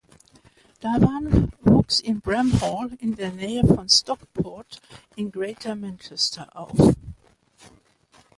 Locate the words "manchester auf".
5.75-6.95